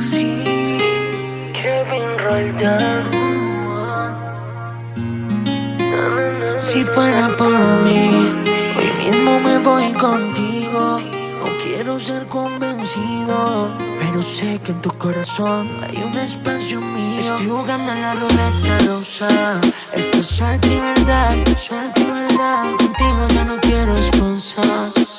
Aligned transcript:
Sí, 0.00 0.42
Kevin 1.52 2.18
Roldán. 2.24 3.04
Si 6.58 6.84
fuera 6.84 7.28
por 7.36 7.52
mí, 7.84 8.32
hoy 8.78 8.90
mismo 9.04 9.40
me 9.40 9.58
voy 9.58 9.92
contigo. 9.92 11.00
No 11.38 11.44
quiero 11.62 11.98
ser 11.98 12.26
convencido, 12.28 13.68
pero 13.98 14.22
sé 14.22 14.58
que 14.64 14.72
en 14.72 14.80
tu 14.80 14.90
corazón 14.96 15.68
hay 15.82 16.02
un 16.02 16.18
espacio 16.18 16.80
mío. 16.80 17.20
Estoy 17.20 17.48
jugando 17.48 17.92
en 17.92 18.00
la 18.00 18.14
ruleta 18.14 18.78
rusa. 18.86 19.60
Esto 19.92 20.20
es 20.20 20.26
suerte 20.26 20.68
y 20.68 20.78
verdad, 20.78 21.36
suerte 21.58 22.00
y 22.00 22.10
verdad. 22.10 22.62
Contigo 22.78 23.28
ya 23.34 23.44
no 23.44 23.60
quiero 23.60 23.94
esposa. 23.94 24.62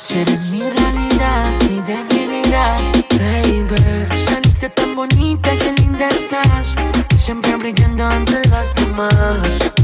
Si 0.04 0.20
eres 0.20 0.44
mi 0.48 0.60
realidad, 0.60 1.50
mi 1.70 1.80
debilidad, 1.80 2.78
baby. 3.12 4.06
Saliste 4.18 4.68
tan 4.68 4.98
bonita, 4.98 5.50
qué 5.58 5.72
linda 5.82 6.10
estás. 6.10 6.76
Siempre 7.18 7.56
brillando 7.56 8.12
entre 8.12 8.44
las 8.50 8.76
demás. 8.76 9.14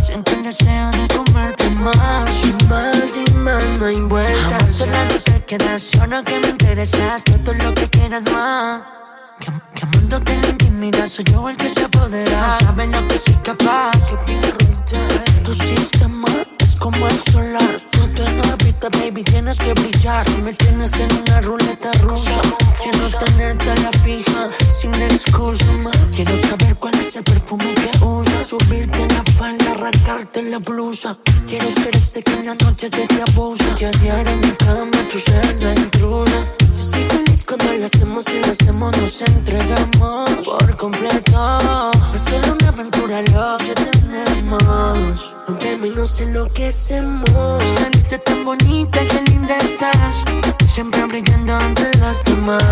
Siento 0.04 0.34
el 0.34 0.44
deseo 0.44 0.91
de 0.91 1.08
comerte 1.16 1.70
más 1.70 2.30
y 2.44 2.66
más 2.66 3.16
y 3.16 3.32
más. 3.36 3.63
No 3.80 3.86
hay 3.86 4.02
vuelta. 4.02 4.58
Amor, 4.58 4.68
solo 4.68 4.91
no 4.91 5.20
te 5.24 5.46
quedas, 5.46 5.90
yo 5.91 6.05
no 6.05 6.22
que 6.22 6.38
me 6.38 6.49
interesas. 6.49 7.24
Todo 7.24 7.54
lo 7.54 7.74
que 7.74 7.88
quieras 7.88 8.24
más. 8.34 8.82
Que, 9.40 9.54
que 9.74 9.86
mundo 9.86 10.20
te 10.20 10.36
la 10.36 10.49
intimidad, 10.49 11.08
soy 11.08 11.24
yo 11.32 11.48
el 11.48 11.55
que 11.55 11.70
se 11.70 11.86
apodera. 11.86 12.58
No 12.60 12.68
saben 12.68 12.91
lo 12.91 13.08
que 13.08 13.18
soy 13.20 13.36
capaz. 13.36 13.91
Que 14.05 14.18
pide 14.26 14.52
Tu 15.46 15.54
sistema 15.54 16.27
es 16.60 16.69
como 16.80 17.08
el 17.08 17.20
solar. 17.32 17.78
Todo 17.92 18.28
en 18.28 18.52
órbita, 18.52 18.90
baby, 18.90 19.24
tienes 19.24 19.58
que 19.60 19.74
brillar. 19.74 20.28
Me 20.44 20.54
tienes 20.54 20.94
en 21.00 21.12
una 21.22 21.42
ruleta 21.42 21.92
rusa. 22.02 22.42
Quiero 22.82 23.10
tenerte 23.18 23.70
a 23.70 23.76
la 23.76 23.92
fija, 23.92 24.50
sin 24.70 24.94
excusa 24.96 25.71
más. 25.84 25.98
Quiero 26.16 26.36
saber 26.38 26.76
cuál 26.77 26.96
es 26.96 27.16
el 27.16 27.24
perfume 27.24 27.74
que 27.76 28.05
usas. 28.05 28.48
Subirte 28.48 29.02
en 29.02 29.10
la 29.10 29.24
falda, 29.38 29.71
arrancarte 29.71 30.41
la 30.44 30.60
blusa. 30.60 31.18
Quiero 31.48 31.70
ser 31.70 31.96
ese 31.96 32.24
que 32.24 32.34
en 32.34 32.46
las 32.48 32.60
noches 32.62 32.91
te 32.91 33.08
abusa. 33.27 33.66
Y 33.80 33.84
a 33.86 33.91
diario 33.91 34.32
en 34.32 34.40
mi 34.40 34.52
cama 34.54 34.98
tú 35.12 35.20
seas 35.20 35.62
la 35.62 35.74
intrusa. 35.74 36.46
Yo 36.80 36.85
soy 36.85 37.04
feliz 37.04 37.44
cuando 37.44 37.74
lo 37.74 37.85
hacemos 37.85 38.26
y 38.30 38.40
lo 38.40 38.52
hacemos, 38.52 38.98
nos 39.02 39.22
entregamos 39.22 40.30
por 40.46 40.77
completo. 40.77 41.91
Es 42.16 42.21
solo 42.21 42.54
una 42.54 42.70
aventura 42.70 43.21
lo 43.21 43.58
que 43.58 43.74
tenemos. 43.76 45.34
No 45.49 45.86
y 45.86 45.90
nos 45.90 46.21
enloquecemos. 46.21 47.62
Saliste 47.63 48.20
tan 48.20 48.46
bonita, 48.46 49.02
qué 49.08 49.21
linda 49.30 49.58
estás. 49.58 50.24
Siempre 50.68 51.04
brillando 51.04 51.60
entre 51.60 51.94
las 51.96 52.24
demás. 52.24 52.63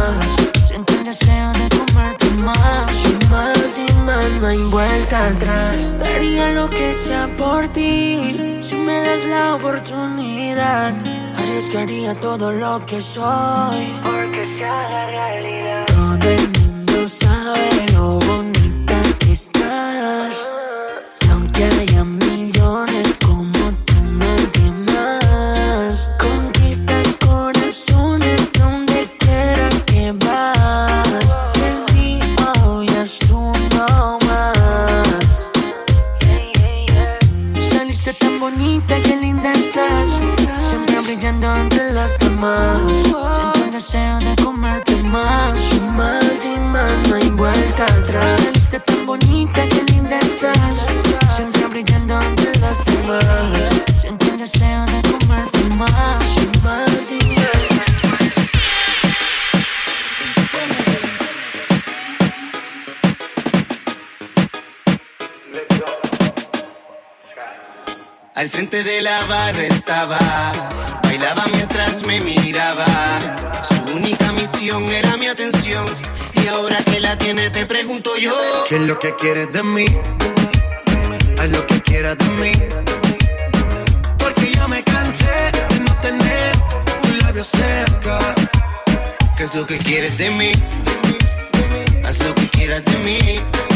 Siento 0.66 0.94
el 0.94 1.04
deseo 1.04 1.52
de 1.52 1.78
comerte 1.78 2.30
más 2.46 2.90
y 3.04 3.26
más 3.30 3.78
y 3.78 3.94
más. 4.06 4.32
No 4.40 4.48
hay 4.48 4.64
vuelta 4.72 5.28
atrás. 5.28 5.76
Daría 6.00 6.54
lo 6.54 6.70
que 6.70 6.94
sea 6.94 7.28
por 7.36 7.68
ti. 7.68 8.56
Si 8.62 8.76
me 8.76 9.02
das 9.02 9.26
la 9.26 9.56
oportunidad. 9.56 10.96
Arriesgaría 11.58 12.14
todo 12.14 12.52
lo 12.52 12.86
que 12.86 13.02
soy. 13.02 13.92
Porque 14.04 14.46
sea 14.46 14.88
la 14.88 15.08
realidad. 15.08 15.86
Todo 15.88 16.30
el 16.30 16.50
mundo 16.60 17.08
sabe 17.08 17.87
lo 78.88 78.98
que 78.98 79.14
quieres 79.16 79.52
de 79.52 79.64
mí? 79.64 79.86
Haz 81.38 81.50
lo 81.50 81.68
que 81.68 81.82
quieras 81.82 82.18
de 82.18 82.30
mí. 82.40 82.54
Porque 84.18 84.50
ya 84.54 84.66
me 84.70 84.82
cansé 84.82 85.52
de 85.70 85.80
no 85.82 85.94
tener 85.96 86.54
tus 87.02 87.22
labios 87.22 87.48
cerca. 87.48 88.18
¿Qué 89.36 89.44
es 89.44 89.54
lo 89.54 89.66
que 89.66 89.78
quieres 89.78 90.18
de 90.18 90.32
mí? 90.32 90.52
Haz 92.06 92.18
lo 92.24 92.34
que 92.36 92.48
quieras 92.48 92.86
de 92.86 92.98
mí. 93.00 93.67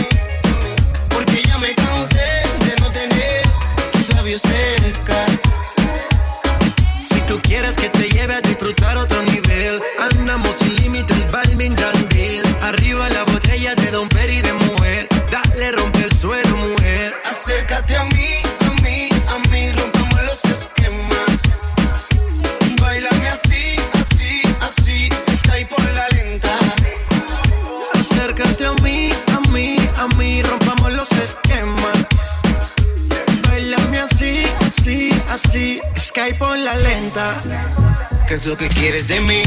¿Qué 38.42 38.46
es 38.46 38.50
lo 38.50 38.58
que 38.58 38.70
quieres 38.70 39.08
de 39.08 39.20
mí? 39.22 39.44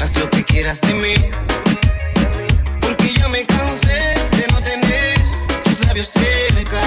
Haz 0.00 0.18
lo 0.18 0.28
que 0.30 0.42
quieras 0.42 0.80
de 0.80 0.94
mí. 0.94 1.14
Porque 2.80 3.12
ya 3.12 3.28
me 3.28 3.46
cansé 3.46 4.16
de 4.36 4.48
no 4.50 4.60
tener 4.60 5.14
tus 5.62 5.86
labios 5.86 6.08
cerca. 6.08 6.80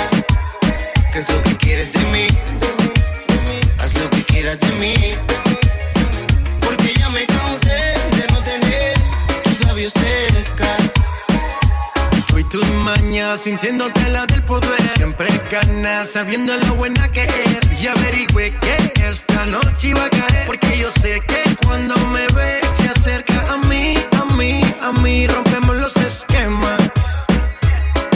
¿Qué 1.14 1.20
es 1.20 1.30
lo 1.30 1.42
que 1.44 1.56
quieres 1.56 1.94
de 1.94 2.00
mí? 2.08 2.28
Haz 3.78 3.94
lo 4.00 4.09
que 4.09 4.22
quieras 4.25 4.59
de 4.59 4.72
mí. 4.74 4.96
Porque 6.59 6.94
ya 6.94 7.09
me 7.09 7.26
cansé 7.26 7.80
de 8.18 8.28
no 8.34 8.44
tener 8.44 8.96
tus 9.46 9.66
labios 9.66 9.94
cerca. 9.94 10.76
Hoy 12.34 12.44
tus 12.44 12.68
mañas 12.84 13.44
sintiéndote 13.44 14.09
la 14.09 14.26
del 14.26 14.44
poder. 14.44 14.81
Siempre 14.97 15.30
ganas 15.50 16.12
sabiendo 16.12 16.58
lo 16.58 16.76
buena 16.76 17.08
que 17.08 17.24
es. 17.24 17.81
Y 17.81 17.88
averigüe 17.88 18.59
que 18.59 18.88
esta 19.09 19.46
noche 19.46 19.88
iba 19.88 20.06
a 20.06 20.09
caer. 20.09 20.46
Porque 20.46 20.78
yo 20.78 20.92
sé 20.92 21.22
que 21.28 21.56
cuando 21.66 21.96
me 22.08 22.28
ve, 22.28 22.59
se 22.73 22.90
acerca 22.90 23.34
a 23.52 23.58
mí, 23.67 23.96
a 24.11 24.26
mí, 24.35 24.61
a 24.82 24.91
mí. 25.02 25.28
Rompemos 25.28 25.76
los 25.76 25.96
esquemas. 25.97 26.79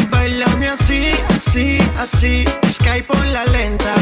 Bailame 0.09 0.69
así, 0.69 1.11
así, 1.29 1.77
así. 1.97 2.45
Skype 2.67 3.07
por 3.07 3.25
la 3.25 3.43
lenta. 3.45 3.93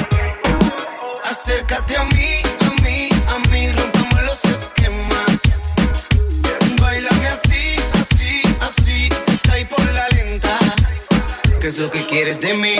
Acércate 1.30 1.96
a 1.96 2.04
mí, 2.06 2.42
a 2.68 2.82
mí, 2.84 3.10
a 3.28 3.40
mí, 3.50 3.72
rompamos 3.72 4.22
los 4.24 4.46
esquemas. 4.46 5.42
Bailame 6.82 7.28
así, 7.28 7.76
así, 8.02 8.42
así, 8.60 9.10
ahí 9.52 9.66
por 9.66 9.86
la 9.94 10.10
lenta. 10.10 10.58
¿Qué 11.62 11.68
es 11.68 11.78
lo 11.78 11.90
que 11.90 12.06
quieres 12.06 12.42
de 12.42 12.54
mí? 12.54 12.76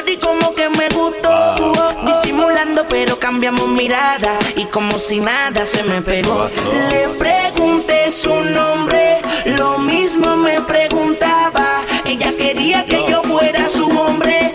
Chori 0.00 0.16
como 0.18 0.54
que 0.54 0.68
me 0.68 0.88
gustó. 0.90 1.56
Disimulando, 2.04 2.86
pero 2.88 3.18
cambiamos 3.18 3.68
mirada. 3.68 4.38
Y 4.56 4.64
como 4.66 4.98
si 4.98 5.20
nada 5.20 5.64
se 5.64 5.82
me 5.84 6.00
pegó. 6.02 6.48
Le 6.90 7.08
pregunté 7.18 8.10
su 8.10 8.34
nombre. 8.34 9.20
Lo 9.46 9.78
mismo 9.78 10.36
me 10.36 10.60
preguntaba. 10.62 11.82
Ella 12.04 12.32
quería 12.36 12.84
que 12.84 13.04
yo 13.08 13.22
fuera 13.22 13.68
su 13.68 13.86
hombre. 13.86 14.54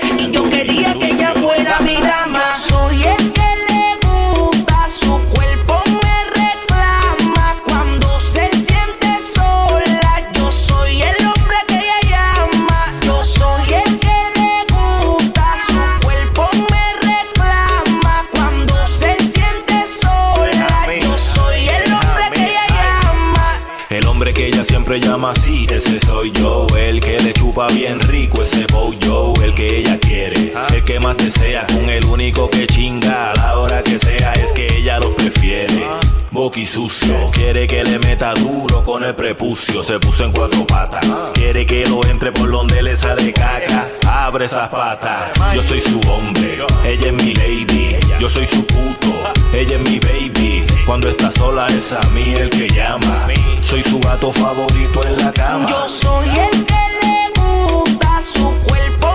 Que 30.86 31.00
más 31.00 31.18
desea. 31.18 31.66
Con 31.68 31.90
el 31.90 32.06
único 32.06 32.50
que 32.50 32.68
chinga 32.68 33.32
a 33.32 33.36
la 33.36 33.58
hora 33.58 33.84
que 33.84 33.98
sea, 33.98 34.34
es 34.34 34.54
que 34.54 34.68
ella 34.78 35.00
lo 35.00 35.16
prefiere. 35.16 35.84
Boqui 36.32 36.66
sucio, 36.66 37.16
quiere 37.34 37.66
que 37.68 37.84
le 37.84 37.98
meta 38.00 38.34
duro 38.34 38.84
con 38.84 39.04
el 39.04 39.16
prepucio. 39.16 39.82
Se 39.82 40.00
puso 40.00 40.24
en 40.26 40.32
cuatro 40.32 40.66
patas, 40.68 41.06
quiere 41.34 41.66
que 41.66 41.86
lo 41.88 42.06
entre 42.06 42.32
por 42.32 42.50
donde 42.52 42.84
le 42.84 42.96
sale 42.96 43.34
caca. 43.34 43.90
Abre 44.08 44.46
esas 44.46 44.70
patas, 44.70 45.32
yo 45.54 45.62
soy 45.62 45.82
su 45.82 46.00
hombre, 46.10 46.60
ella 46.86 47.08
es 47.08 47.14
mi 47.14 47.34
lady. 47.34 47.96
Yo 48.20 48.30
soy 48.30 48.46
su 48.46 48.66
puto, 48.66 49.14
ella 49.54 49.76
es 49.76 49.82
mi 49.82 50.00
baby. 50.00 50.64
Cuando 50.86 51.10
está 51.10 51.32
sola 51.32 51.68
es 51.68 51.92
a 51.94 52.02
mí 52.14 52.34
el 52.34 52.50
que 52.50 52.70
llama. 52.70 53.28
Soy 53.62 53.84
su 53.84 54.00
gato 54.00 54.32
favorito 54.32 55.04
en 55.06 55.18
la 55.18 55.32
cama. 55.34 55.66
Yo 55.68 55.90
soy 55.90 56.28
el 56.30 56.66
que 56.66 56.74
le 57.02 57.42
gusta 57.42 58.22
su 58.22 58.52
cuerpo 58.64 59.15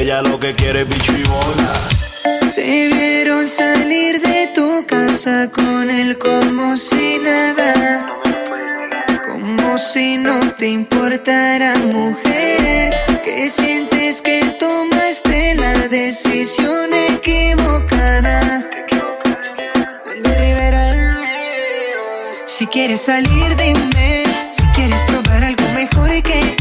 Ella 0.00 0.22
lo 0.22 0.40
que 0.40 0.54
quiere 0.54 0.80
es 0.80 0.88
bicho 0.88 1.12
y 1.12 1.22
bola. 1.24 1.74
Debieron 2.56 3.46
salir 3.46 4.18
de 4.22 4.46
tu 4.54 4.86
casa 4.86 5.50
con 5.50 5.90
él 5.90 6.16
como 6.16 6.74
si 6.78 7.18
nada. 7.18 8.16
Como 9.26 9.76
si 9.76 10.16
no 10.16 10.40
te 10.56 10.68
importara, 10.68 11.74
mujer. 11.92 12.94
Que 13.22 13.50
sientes 13.50 14.22
que 14.22 14.42
tomaste 14.58 15.54
la 15.56 15.74
decisión 15.88 16.94
equivocada. 16.94 18.64
Si 22.46 22.66
quieres 22.68 23.02
salir, 23.02 23.54
dime. 23.54 24.24
Si 24.50 24.62
quieres 24.74 25.02
probar 25.02 25.44
algo 25.44 25.68
mejor 25.74 26.22
que 26.22 26.59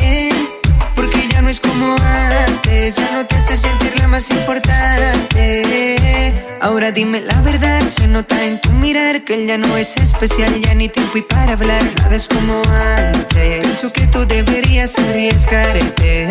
Ya 2.95 3.11
no 3.11 3.23
te 3.23 3.35
hace 3.35 3.55
sentir 3.55 3.93
la 3.99 4.07
más 4.07 4.31
importante. 4.31 6.33
Ahora 6.59 6.91
dime 6.91 7.21
la 7.21 7.39
verdad. 7.41 7.83
Se 7.87 8.07
nota 8.07 8.43
en 8.43 8.59
tu 8.59 8.71
mirar 8.71 9.23
que 9.23 9.35
él 9.35 9.47
ya 9.47 9.59
no 9.59 9.77
es 9.77 9.95
especial. 9.97 10.59
Ya 10.61 10.73
ni 10.73 10.89
tiempo 10.89 11.19
y 11.19 11.21
para 11.21 11.53
hablar. 11.53 11.83
Nada 11.97 12.15
es 12.15 12.27
como 12.27 12.59
antes. 12.97 13.61
Pienso 13.61 13.93
que 13.93 14.07
tú 14.07 14.25
deberías 14.25 14.97
arriesgarte. 14.97 16.27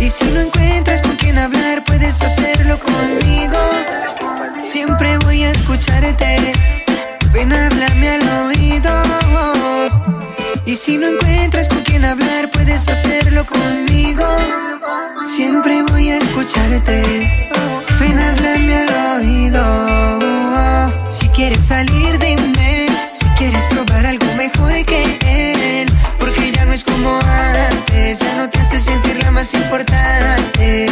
Y 0.00 0.08
si 0.08 0.24
no 0.24 0.40
encuentras 0.40 1.00
con 1.02 1.14
quién 1.14 1.38
hablar, 1.38 1.84
puedes 1.84 2.20
hacerlo 2.22 2.80
conmigo. 2.80 3.56
Siempre 4.60 5.16
voy 5.18 5.44
a 5.44 5.52
escucharte. 5.52 6.54
Ven, 7.32 7.52
háblame 7.52 8.08
al 8.08 8.28
oído. 8.48 10.25
Y 10.66 10.74
si 10.74 10.98
no 10.98 11.06
encuentras 11.06 11.68
con 11.68 11.80
quién 11.82 12.04
hablar, 12.04 12.50
puedes 12.50 12.88
hacerlo 12.88 13.46
conmigo. 13.46 14.26
Siempre 15.28 15.80
voy 15.82 16.10
a 16.10 16.18
escucharte. 16.18 17.48
Ven, 18.00 18.18
háblame 18.18 18.74
al 18.74 19.20
oído. 19.20 19.62
Si 21.08 21.28
quieres 21.28 21.60
salir, 21.60 22.18
dime. 22.18 22.88
Si 23.14 23.26
quieres 23.38 23.64
probar 23.66 24.06
algo 24.06 24.26
mejor 24.34 24.84
que 24.84 25.82
él. 25.82 25.88
Porque 26.18 26.50
ya 26.50 26.64
no 26.64 26.72
es 26.72 26.82
como 26.82 27.16
antes. 27.16 28.18
Ya 28.18 28.34
no 28.34 28.50
te 28.50 28.58
hace 28.58 28.80
sentir 28.80 29.22
la 29.22 29.30
más 29.30 29.54
importante. 29.54 30.90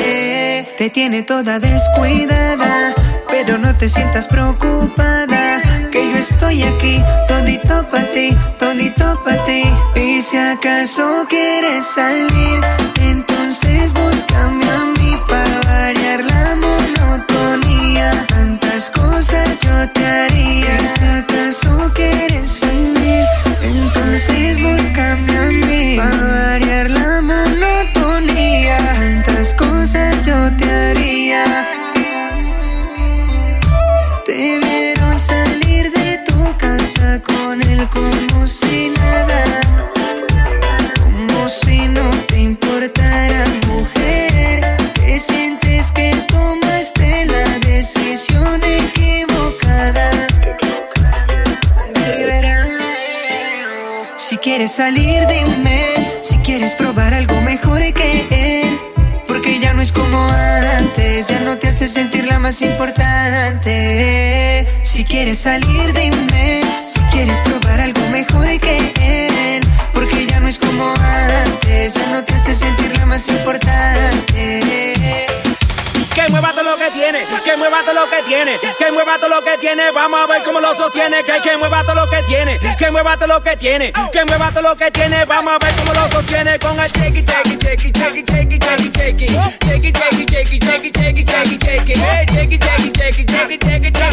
Te 0.79 0.89
tiene 0.91 1.25
toda 1.25 1.59
descuidada. 1.59 2.95
Pero 3.29 3.59
no 3.59 3.77
te 3.77 3.89
sientas 3.89 4.29
preocupada. 4.29 5.61
Estoy 6.19 6.63
aquí, 6.63 7.03
todito 7.29 7.87
para 7.91 8.05
ti, 8.13 8.37
todito 8.59 9.21
para 9.25 9.45
ti. 9.45 9.65
Y 9.95 10.23
si 10.23 10.37
acaso 10.37 11.27
quieres 11.29 11.85
salir, 11.87 12.61
entonces 13.01 13.93
búscame 13.93 14.65
a 14.71 14.85
mí 14.99 15.19
para 15.29 15.61
variar 15.63 16.25
la 16.25 16.57
monotonía. 16.57 18.27
Tantas 18.29 18.91
cosas 18.91 19.61
yo 19.61 19.91
te 19.91 20.07
haría. 20.07 20.79
Si 20.95 21.05
acaso 21.05 21.91
quieres 21.95 22.51
salir, 22.51 22.64
salir, 54.75 55.25
dime. 55.29 55.85
Si 56.21 56.37
quieres 56.39 56.75
probar 56.75 57.15
algo 57.15 57.41
mejor 57.43 57.81
que 57.93 58.63
él. 58.63 58.77
Porque 59.29 59.61
ya 59.61 59.73
no 59.73 59.81
es 59.81 59.93
como 59.93 60.19
antes, 60.19 61.29
ya 61.29 61.39
no 61.41 61.57
te 61.59 61.69
hace 61.69 61.87
sentir 61.87 62.27
la 62.27 62.41
más 62.41 62.61
importante. 62.61 63.71
Si 64.83 65.05
quieres 65.05 65.39
salir, 65.39 65.93
dime. 65.93 66.63
Si 66.89 66.99
quieres 67.13 67.41
probar 67.43 67.81
algo 67.81 68.05
mejor 68.09 68.47
que 68.59 68.79
él. 69.57 69.63
Porque 69.93 70.27
ya 70.27 70.41
no 70.41 70.49
es 70.49 70.59
como 70.59 70.93
antes, 71.45 71.95
ya 71.95 72.07
no 72.09 72.25
te 72.25 72.35
hace 72.35 72.53
sentir 72.55 72.99
la 72.99 73.07
más 73.07 73.29
importante 73.29 74.94
que 76.25 76.31
mueva 76.31 76.53
todo 76.53 76.63
lo 76.63 76.77
que 76.77 76.91
tiene, 76.91 77.19
que 77.45 77.57
mueva 77.57 77.83
todo 77.83 77.93
lo 77.93 78.09
que 78.09 78.23
tiene, 78.23 78.59
que 78.79 78.93
mueva 78.93 79.19
todo 79.19 79.29
lo 79.29 79.45
que 79.45 79.59
tiene, 79.59 79.91
vamos 79.95 80.21
a 80.21 80.27
ver 80.27 80.43
cómo 80.43 80.59
lo 80.61 80.75
sostiene, 80.75 81.23
que 81.23 81.41
que 81.43 81.57
mueva 81.59 81.83
todo 81.85 81.95
lo 81.95 82.09
que 82.09 82.23
tiene, 82.23 82.59
que 82.79 82.91
mueva 82.91 83.17
todo 83.17 83.29
lo 83.29 83.43
que 83.43 83.57
tiene, 83.57 83.93
que 83.93 84.25
mueva 84.25 84.51
todo 84.51 84.63
lo 84.63 84.77
que 84.77 84.91
tiene, 84.91 85.25
vamos 85.27 85.55
a 85.55 85.59
ver 85.59 85.75
cómo 85.75 85.93
lo 85.93 86.11
sostiene 86.11 86.59
con 86.59 86.81
el 86.81 86.91
shake 86.93 87.19
it, 87.19 87.29
shake 87.29 87.53
it, 87.53 87.63
shake 87.63 87.85
it, 87.85 87.97
shake 87.97 88.17
it, 88.17 88.25
shake 88.25 88.51
it, 88.51 88.95
shake 88.95 89.21
it, 89.21 89.35
shake 89.67 89.85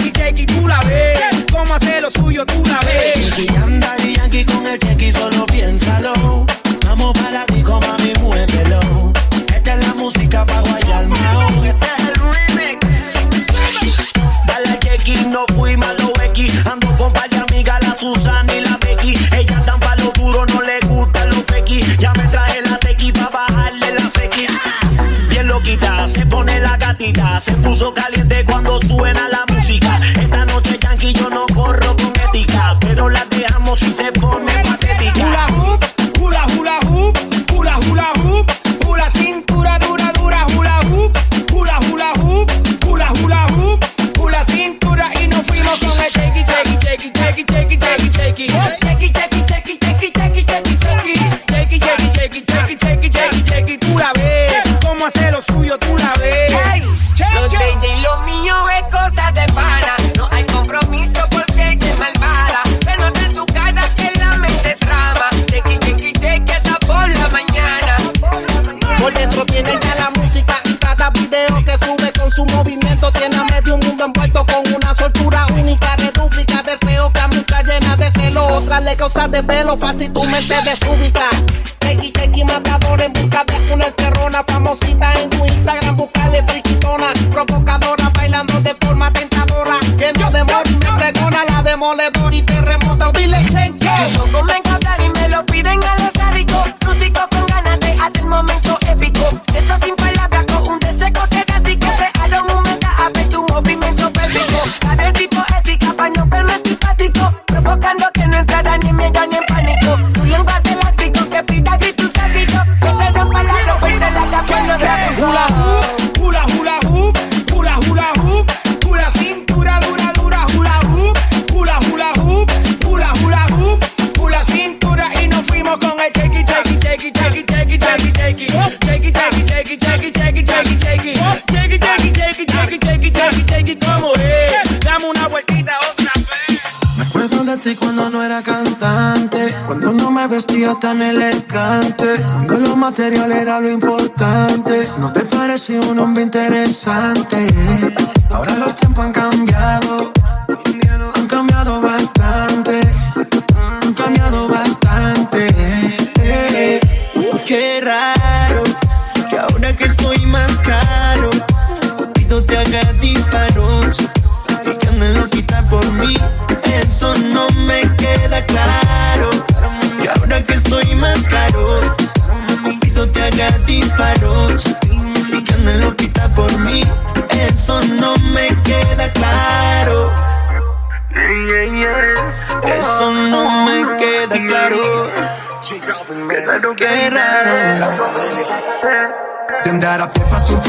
it, 0.04 0.18
shake 0.18 0.40
it, 0.42 0.52
tú 0.52 0.68
la 0.68 0.80
ves, 0.82 1.46
cómo 1.52 1.74
hacer 1.76 2.02
lo 2.02 2.12
suyo, 2.12 2.46
tú 2.46 2.62
la 2.66 2.80
ves. 2.82 3.40
Y 3.40 3.48
anda 3.56 3.96
y 4.04 4.20
aquí 4.20 4.44
con 4.44 4.68
el 4.68 4.78
chequi 4.80 5.12
solo 5.14 5.46
piénsalo, 5.46 6.46
vamos 6.86 7.18
para 7.18 7.46
ti, 7.46 7.62
como 7.62 7.86
a 7.86 7.92
mami, 7.92 8.14
muévelo, 8.20 9.14
esta 9.56 9.76
es 9.76 9.88
la 9.88 9.94
música 9.94 10.46
para 10.46 10.71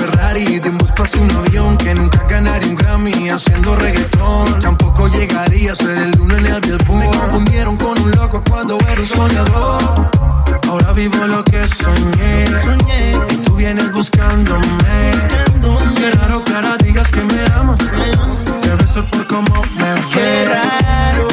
Ferrari, 0.02 0.59
de 0.59 0.68
un 0.68 0.78
bus 0.78 0.90
pase 0.90 1.21
un 1.21 1.30
avión, 1.30 1.76
que 1.78 1.94
nunca 1.94 2.25
ganaría 2.28 2.68
un 2.68 2.75
Grammy 2.75 3.30
haciendo 3.30 3.76
reggaetón. 3.76 4.59
Tampoco 4.59 5.06
llegaría 5.06 5.71
a 5.71 5.75
ser 5.76 5.97
el 5.97 6.21
uno 6.21 6.37
en 6.37 6.47
el 6.47 6.61
Billboard. 6.61 6.99
Me 6.99 7.06
confundieron 7.06 7.76
con 7.76 7.97
un 8.00 8.11
loco 8.11 8.42
cuando 8.50 8.78
era 8.90 9.00
un 9.00 9.06
soñador. 9.06 10.11
Ahora 10.68 10.92
vivo 10.92 11.25
lo 11.28 11.44
que 11.44 11.68
soñé, 11.68 12.47
soñé. 12.64 13.12
y 13.30 13.37
tú 13.42 13.54
vienes 13.54 13.92
buscándome. 13.92 15.12
Qué 15.94 16.11
raro 16.11 16.42
que 16.42 16.52
ahora 16.52 16.76
digas 16.78 17.09
que 17.09 17.21
me 17.23 17.44
amas. 17.54 17.78
Te 18.62 18.75
beso 18.75 19.04
por 19.04 19.25
cómo 19.28 19.62
me 19.76 19.94
ves. 19.94 20.04
Qué 20.12 20.49
raro 20.49 21.28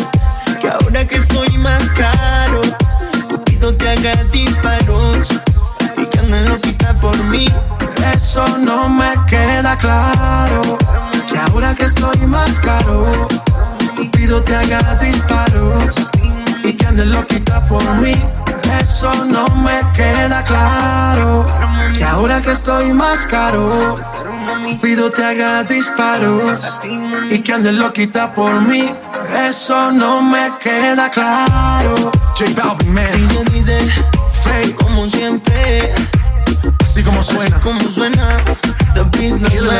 que 0.61 0.69
ahora 0.69 1.07
que 1.07 1.15
estoy 1.15 1.57
más 1.57 1.91
caro, 1.93 2.61
Cupido 3.29 3.73
te 3.73 3.89
haga 3.89 4.23
disparos 4.25 5.41
y 5.97 6.05
que 6.05 6.19
andan 6.19 6.45
loquita 6.45 6.93
por 7.01 7.17
mí 7.23 7.47
eso 8.19 8.45
no 8.57 8.89
me 8.89 9.11
queda 9.27 9.77
claro. 9.77 10.59
Que 11.31 11.37
ahora 11.39 11.73
que 11.73 11.85
estoy 11.85 12.19
más 12.27 12.59
caro, 12.59 13.07
Cupido 13.95 14.43
te 14.43 14.55
haga 14.57 14.95
disparos 14.95 15.83
y 16.63 16.73
que 16.73 16.85
andes 16.85 17.07
loquita 17.07 17.61
por 17.67 17.83
mí. 18.01 18.15
Eso 18.81 19.09
no 19.25 19.45
me 19.55 19.79
queda 19.93 20.43
claro. 20.43 21.47
Que 21.93 22.03
ahora 22.03 22.41
que 22.41 22.51
estoy 22.51 22.91
más 22.93 23.25
caro, 23.25 23.97
Cupido 24.65 25.09
te 25.09 25.23
haga 25.23 25.63
disparos 25.63 26.79
y 27.29 27.39
que 27.39 27.53
andes 27.53 27.75
loquita 27.75 28.33
por 28.33 28.61
mí. 28.63 28.93
Eso 29.47 29.93
no 29.93 30.21
me 30.21 30.51
queda 30.59 31.09
claro. 31.09 32.11
J 32.37 32.51
Balvin, 32.57 32.93
man. 32.93 33.13
Dice, 33.13 33.43
dice, 33.45 34.03
fake 34.43 34.75
como 34.75 35.07
siempre 35.07 35.93
Así 36.89 37.03
como 37.03 37.21
suena. 37.21 37.55
Así 37.55 37.63
como 37.63 37.79
suena. 37.91 38.43
The 38.95 39.03
business 39.03 39.51
Kill 39.51 39.67
man. 39.67 39.77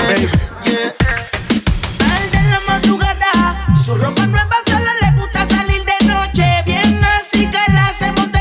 De 2.32 2.42
la 2.52 2.60
madrugada, 2.68 3.66
su 3.76 3.96
ropa 3.96 4.28
nueva 4.28 4.56
solo 4.68 4.92
le 5.02 5.20
gusta 5.20 5.48
salir 5.48 5.84
de 5.86 6.06
noche. 6.06 6.46
Bien 6.68 7.04
así 7.04 7.48
que 7.48 7.72
la 7.74 7.88
hacemos 7.88 8.32
de 8.32 8.39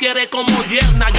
quiere 0.00 0.30
como 0.30 0.64
yerna. 0.64 1.10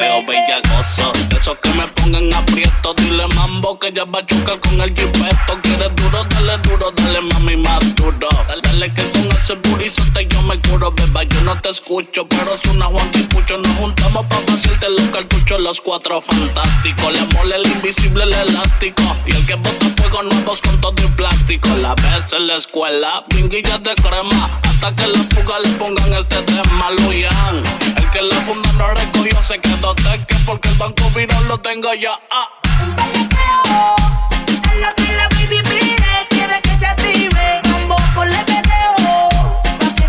Perreo 0.00 0.24
bellagoso, 0.24 1.12
esos 1.38 1.58
que 1.62 1.68
me 1.74 1.86
pongan 1.88 2.32
aprieto. 2.32 2.94
Dile 2.94 3.26
mambo 3.34 3.78
que 3.78 3.92
ya 3.92 4.06
va 4.06 4.20
a 4.20 4.24
chocar 4.24 4.58
con 4.60 4.80
el 4.80 4.88
jipeto. 4.96 5.60
Quieres 5.62 5.94
duro, 5.94 6.24
dale 6.24 6.56
duro, 6.62 6.90
dale 6.92 7.20
mami 7.20 7.56
más 7.58 7.94
duro. 7.96 8.28
Dale, 8.48 8.69
dale 8.80 8.94
que 8.94 9.10
con 9.10 9.30
ese 9.32 9.56
te 10.14 10.26
yo 10.26 10.42
me 10.42 10.58
curo, 10.60 10.90
beba. 10.92 11.22
Yo 11.24 11.40
no 11.42 11.60
te 11.60 11.70
escucho, 11.70 12.26
pero 12.28 12.54
es 12.54 12.64
una 12.66 12.86
Juan 12.86 13.10
Pucho. 13.28 13.58
Nos 13.58 13.76
juntamos 13.76 14.24
pa' 14.26 14.40
vaciarte 14.48 14.88
los 14.90 15.08
cartuchos, 15.10 15.60
los 15.60 15.80
cuatro 15.80 16.20
fantásticos. 16.20 17.12
Le 17.12 17.26
mole 17.34 17.56
el 17.56 17.66
invisible, 17.66 18.24
el 18.24 18.32
elástico. 18.32 19.02
Y 19.26 19.32
el 19.32 19.46
que 19.46 19.54
bota 19.54 19.86
fuego 19.96 20.22
nuevos 20.22 20.60
con 20.62 20.80
todo 20.80 20.94
el 20.98 21.12
plástico. 21.14 21.68
La 21.76 21.94
vez 21.94 22.32
en 22.32 22.46
la 22.46 22.56
escuela, 22.56 23.24
pinguillas 23.28 23.82
de 23.82 23.94
crema. 23.96 24.50
Hasta 24.62 24.94
que 24.94 25.06
la 25.08 25.24
fuga 25.34 25.58
le 25.62 25.70
pongan 25.70 26.12
este 26.14 26.42
tema, 26.42 26.90
Luyan. 26.90 27.62
El 27.96 28.10
que 28.10 28.22
la 28.22 28.36
funda 28.46 28.72
no 28.72 28.94
recogió 28.94 29.42
se 29.42 29.58
quedó 29.58 29.94
teque 29.94 30.36
porque 30.46 30.68
el 30.68 30.76
banco 30.76 31.10
viró 31.14 31.40
lo 31.42 31.58
tengo 31.58 31.92
ya. 31.94 32.18
Ah. 32.30 32.48
Un 32.82 32.94
es 34.70 34.80
lo 34.80 34.94
que 34.96 35.12
la 35.12 35.28
baby 35.28 35.60
pide, 35.68 36.26
quiere 36.30 36.60
que 36.62 36.76
se 36.76 36.86
active. 36.86 37.60
Ponle 38.14 38.36
perreo, 38.44 38.54
pa' 38.54 38.54
que 38.54 38.69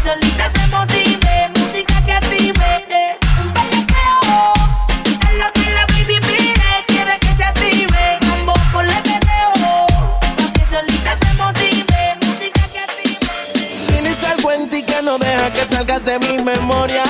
solita 0.01 0.49
se 0.49 0.67
motive. 0.67 1.49
Música 1.59 2.01
que 2.05 2.11
active. 2.13 3.17
Un 3.39 3.53
bellaqueo, 3.53 4.53
es 5.27 5.37
lo 5.37 5.51
que 5.53 5.69
la 5.77 5.85
baby 5.87 6.19
pide, 6.19 6.71
quiere 6.87 7.19
que 7.19 7.35
se 7.35 7.43
active. 7.43 8.19
Ponle 8.73 8.99
perreo, 9.03 9.53
pa' 10.37 10.51
que 10.53 10.65
solita 10.65 11.11
se 11.21 11.33
motive. 11.33 12.17
Música 12.25 12.61
que 12.73 12.79
active. 12.79 13.29
Tienes 13.87 14.23
algo 14.23 14.51
en 14.51 14.69
ti 14.69 14.83
que 14.83 15.01
no 15.01 15.17
deja 15.17 15.53
que 15.53 15.65
salgas 15.65 16.03
de 16.03 16.19
mi 16.19 16.43
memoria. 16.43 17.03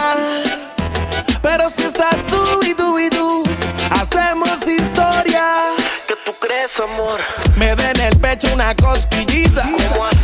Me 7.56 7.76
da 7.76 7.89
en 7.89 8.00
el 8.02 8.19
pecho 8.19 8.47
una 8.54 8.76
cosquillita. 8.76 9.65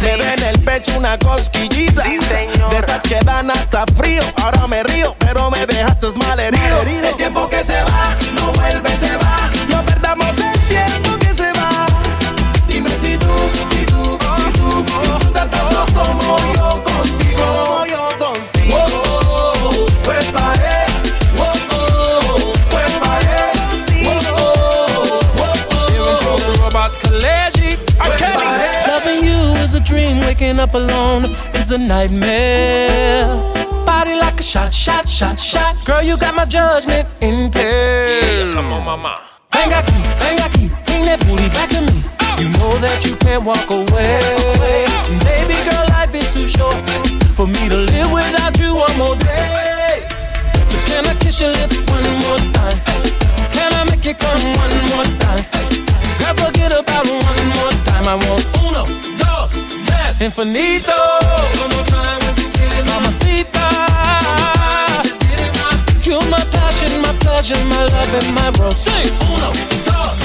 Me 0.03 0.17
da 0.17 0.33
en 0.35 0.43
el 0.43 0.63
pecho 0.63 0.95
una 0.95 1.17
cosquillita. 1.17 2.03
Sí. 2.03 2.19
De 2.69 2.77
esas 2.77 3.01
que 3.01 3.17
dan 3.25 3.49
hasta 3.49 3.83
frío. 3.95 4.21
Ahora 4.43 4.67
me 4.67 4.83
río, 4.83 5.15
pero 5.17 5.49
me 5.49 5.65
dejaste 5.65 6.07
mal 6.19 6.39
herido. 6.39 6.83
El 6.83 7.15
tiempo 7.15 7.49
que 7.49 7.63
se 7.63 7.81
va, 7.81 8.15
no 8.35 8.51
vuelve, 8.51 8.97
se 8.97 9.17
va. 9.17 9.49
No 9.69 9.83
perdamos 9.83 10.27
el 10.37 10.59
tiempo 10.67 11.17
que 11.17 11.26
is 31.67 31.71
a 31.71 31.77
nightmare. 31.77 33.27
Body 33.85 34.15
like 34.15 34.39
a 34.39 34.43
shot, 34.43 34.73
shot, 34.73 35.07
shot, 35.07 35.37
shot. 35.39 35.75
Girl, 35.85 36.01
you 36.01 36.17
got 36.17 36.33
my 36.35 36.45
judgment 36.45 37.07
impaired. 37.21 38.53
Come 38.53 38.71
on, 38.71 38.85
mama. 38.85 39.19
Ven 39.51 39.71
aquí, 39.71 39.97
ven 40.21 40.39
aquí, 40.39 40.69
bring 40.85 41.03
that 41.05 41.19
booty 41.25 41.49
back 41.49 41.69
to 41.71 41.81
me. 41.81 41.95
You 42.39 42.47
know 42.57 42.71
that 42.79 43.03
you 43.05 43.15
can't 43.17 43.43
walk 43.43 43.69
away. 43.69 44.87
Baby 45.27 45.57
girl, 45.67 45.85
life 45.91 46.13
is 46.15 46.27
too 46.31 46.47
short 46.47 46.77
for 47.35 47.47
me 47.47 47.63
to 47.69 47.77
live 47.91 48.11
without 48.13 48.57
you 48.59 48.71
one 48.75 48.97
more 48.97 49.15
day. 49.17 50.07
So 50.69 50.77
can 50.87 51.05
I 51.07 51.15
kiss 51.15 51.41
your 51.41 51.51
lips 51.51 51.79
one 51.91 52.07
more 52.23 52.39
time? 52.55 52.79
Can 53.51 53.73
I 53.73 53.83
make 53.89 54.05
it 54.05 54.17
come 54.19 54.39
one 54.55 54.75
more 54.91 55.09
time? 55.19 55.43
Girl, 56.19 56.35
forget 56.47 56.71
about 56.71 57.07
one 57.07 57.47
more 57.59 57.75
time. 57.87 58.05
I 58.07 58.15
want 58.23 58.45
uno, 58.63 58.83
infinito. 60.19 60.93
Mamacita. 62.85 63.67
You're 66.03 66.25
my 66.29 66.43
passion, 66.51 67.01
my 67.01 67.13
pleasure, 67.19 67.63
my 67.65 67.83
love 67.83 68.13
and 68.13 68.33
my 68.33 68.49
world. 68.59 68.75
Sing 68.75 69.11
uno, 69.29 69.51
dos, 69.85 70.16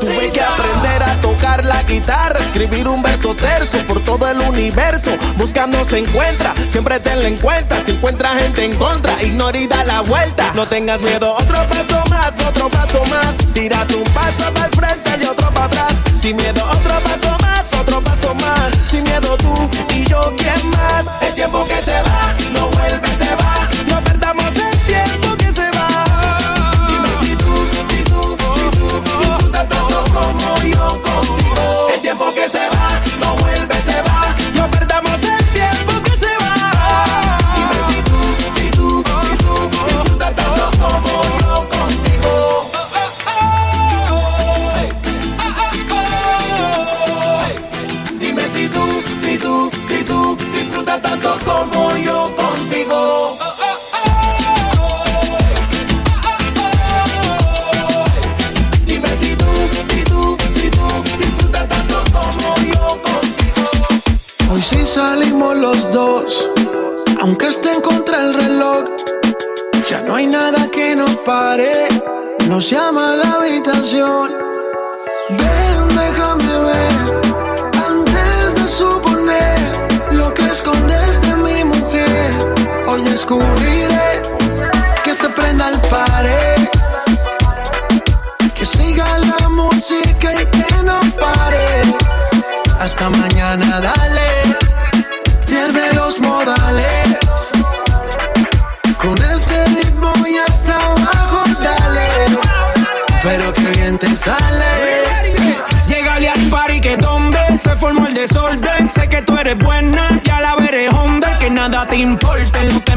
Tuve 0.00 0.30
que 0.30 0.40
aprender 0.40 1.02
a 1.02 1.20
tocar 1.20 1.64
la 1.64 1.82
guitarra, 1.84 2.40
escribir 2.40 2.88
un 2.88 3.02
verso 3.02 3.34
terzo 3.34 3.78
por 3.86 4.02
todo 4.02 4.28
el 4.28 4.40
universo. 4.40 5.12
Buscando 5.36 5.84
se 5.84 5.98
encuentra, 5.98 6.54
siempre 6.68 6.98
tenla 7.00 7.28
en 7.28 7.36
cuenta. 7.36 7.78
Si 7.78 7.92
encuentra 7.92 8.30
gente 8.36 8.64
en 8.64 8.74
contra, 8.76 9.22
ignora 9.22 9.58
y 9.58 9.66
da 9.66 9.84
la 9.84 10.00
vuelta. 10.00 10.52
No 10.54 10.66
tengas 10.66 11.00
miedo, 11.02 11.34
otro 11.34 11.58
paso 11.68 12.02
más, 12.10 12.40
otro 12.40 12.68
paso 12.68 13.02
más. 13.10 13.36
Tírate 13.52 13.94
un 13.94 14.04
paso 14.12 14.52
para 14.52 14.66
el 14.66 14.72
frente 14.72 15.10
y 15.20 15.24
otro 15.26 15.50
para 15.50 15.66
atrás. 15.66 16.02
Sin 16.16 16.36
miedo, 16.36 16.64
otro 16.64 17.00
paso 17.02 17.36
más, 17.40 17.72
otro 17.74 18.02
paso 18.02 18.34
más. 18.34 18.70
Sin 18.74 19.04
miedo 19.04 19.36
tú 19.36 19.68
y 19.94 20.04
yo, 20.04 20.34
¿quién 20.36 20.70
más? 20.70 21.22
El 21.22 21.34
tiempo 21.34 21.64
que 21.66 21.80
se 21.80 21.94
va, 22.02 22.34
no 22.52 22.68
vuelve, 22.70 23.08
se 23.14 23.34
va. 23.36 23.68
No 23.88 24.02
perdamos 24.02 24.46
el 24.46 24.78
tiempo 24.86 25.21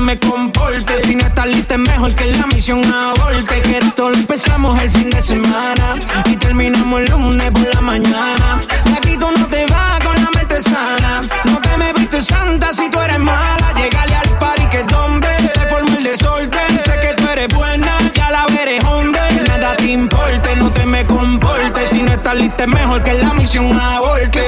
me 0.06 0.20
comportes. 0.20 1.02
Si 1.04 1.16
no 1.16 1.26
estás 1.26 1.48
lista, 1.48 1.74
es 1.74 1.80
mejor 1.80 2.14
que 2.14 2.26
la 2.26 2.46
misión 2.48 2.82
aborte. 2.86 3.62
Que 3.62 3.80
esto 3.80 4.10
lo 4.10 4.16
empezamos 4.16 4.80
el 4.82 4.90
fin 4.92 5.10
de 5.10 5.22
semana 5.22 5.96
y 6.26 6.36
terminamos 6.36 7.02
el 7.02 7.10
lunes 7.10 7.52
por 7.52 7.74
la 7.74 7.82
mañana. 7.82 8.60
De 8.86 8.94
aquí 8.94 9.18
tú 9.18 9.28
no 9.32 9.46
te 9.48 9.66
vas 9.66 10.04
con 10.06 10.16
la 10.16 10.30
mente 10.36 10.62
sana. 10.62 11.22
No 11.46 11.60
te 11.60 11.78
me 11.78 11.92
viste 11.94 12.22
santa 12.22 12.72
si 12.72 12.88
tú 12.90 13.00
eres 13.02 13.20
mala. 13.20 13.74
Llegale 13.76 14.16
al 14.16 14.30
party 14.38 14.68
que 14.68 14.84
tombe, 14.84 15.28
se 15.52 15.62
formó 15.62 15.98
el 15.98 16.04
desorden. 16.04 16.80
Sé 16.86 17.00
que 17.02 17.14
tú 17.16 17.28
eres 17.28 17.48
buena, 17.48 17.98
ya 18.14 18.30
la 18.30 18.46
veré. 18.48 18.80
Que 18.80 19.42
nada 19.48 19.76
te 19.76 19.88
importe, 19.88 20.56
no 20.58 20.72
te 20.72 20.86
me 20.86 21.04
comportes. 21.06 21.90
Si 21.90 22.02
no 22.04 22.12
estás 22.12 22.38
lista, 22.38 22.66
es 22.66 22.70
mejor 22.70 23.02
que 23.02 23.14
la 23.14 23.34
misión 23.34 23.80
aborte. 23.80 24.40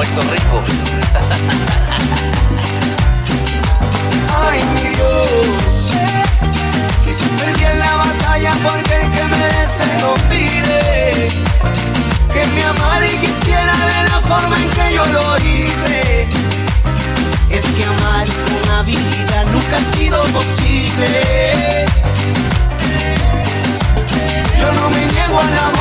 Puerto 0.00 0.22
Rico. 0.22 0.62
Ay, 4.48 4.64
mi 4.72 4.88
Dios, 4.96 5.90
quizás 7.04 7.28
bien 7.58 7.78
la 7.78 7.96
batalla 7.96 8.52
porque 8.62 8.94
el 8.94 9.10
que 9.10 9.24
merece 9.24 9.84
lo 10.00 10.14
pide. 10.30 11.28
Que 12.32 12.46
me 12.46 12.62
amara 12.64 13.06
y 13.06 13.18
quisiera 13.18 13.74
de 13.76 14.08
la 14.08 14.20
forma 14.22 14.56
en 14.56 14.70
que 14.70 14.94
yo 14.94 15.04
lo 15.04 15.36
hice. 15.36 16.26
Es 17.50 17.66
que 17.66 17.84
amar 17.84 18.26
con 18.26 18.70
habilidad 18.76 19.44
nunca 19.52 19.76
ha 19.76 19.84
sido 19.98 20.24
posible. 20.32 21.84
Yo 24.58 24.72
no 24.72 24.88
me 24.88 25.04
niego 25.12 25.38
al 25.40 25.58
amor, 25.58 25.79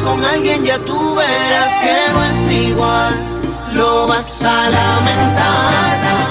con 0.00 0.24
alguien 0.24 0.64
ya 0.64 0.78
tú 0.78 1.14
verás 1.14 1.78
que 1.82 2.12
no 2.12 2.24
es 2.24 2.50
igual. 2.50 3.14
Lo 3.74 4.06
vas 4.06 4.42
a 4.44 4.70
lamentar. 4.70 6.21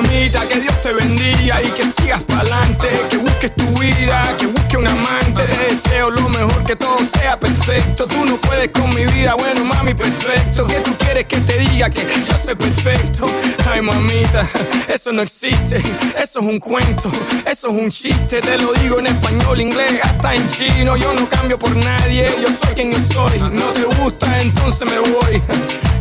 Mamita, 0.00 0.46
que 0.46 0.60
Dios 0.60 0.80
te 0.80 0.92
bendiga 0.92 1.60
y 1.60 1.66
que 1.70 1.82
sigas 1.82 2.22
pa'lante. 2.22 2.88
Que 3.10 3.16
busques 3.16 3.52
tu 3.56 3.66
vida, 3.80 4.22
que 4.38 4.46
busques 4.46 4.76
un 4.76 4.86
amante. 4.86 5.42
Te 5.42 5.74
deseo 5.74 6.10
lo 6.10 6.28
mejor, 6.28 6.64
que 6.64 6.76
todo 6.76 6.98
sea 6.98 7.36
perfecto. 7.40 8.06
Tú 8.06 8.24
no 8.24 8.36
puedes 8.36 8.68
con 8.68 8.88
mi 8.94 9.04
vida, 9.06 9.34
bueno, 9.34 9.64
mami, 9.64 9.94
perfecto. 9.94 10.66
Que 10.66 10.78
tú 10.82 10.94
quieres 10.98 11.24
que 11.24 11.40
te 11.40 11.58
diga 11.58 11.90
que 11.90 12.02
yo 12.02 12.36
soy 12.44 12.54
perfecto? 12.54 13.26
Ay, 13.68 13.82
mamita, 13.82 14.46
eso 14.88 15.10
no 15.10 15.22
existe. 15.22 15.82
Eso 16.16 16.38
es 16.38 16.46
un 16.46 16.60
cuento, 16.60 17.10
eso 17.44 17.68
es 17.68 17.74
un 17.74 17.90
chiste. 17.90 18.40
Te 18.40 18.56
lo 18.58 18.72
digo 18.74 19.00
en 19.00 19.06
español, 19.06 19.60
inglés, 19.60 19.98
hasta 20.00 20.32
en 20.32 20.48
chino. 20.48 20.96
Yo 20.96 21.12
no 21.12 21.28
cambio 21.28 21.58
por 21.58 21.74
nadie, 21.74 22.28
yo 22.40 22.46
soy 22.46 22.74
quien 22.76 22.92
yo 22.92 22.98
soy. 23.12 23.40
No 23.40 23.66
te 23.72 23.82
gusta, 24.00 24.38
entonces 24.38 24.88
me 24.88 25.00
voy. 25.00 25.42